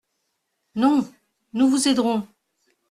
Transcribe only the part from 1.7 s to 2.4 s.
aiderons.